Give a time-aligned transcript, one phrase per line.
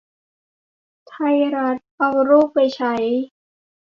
[1.09, 2.93] ไทยรัฐ เอารูปไปใช้